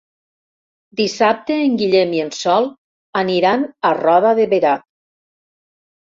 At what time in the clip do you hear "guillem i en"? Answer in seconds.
1.81-2.31